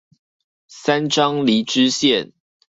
[0.67, 2.31] 三張犁支線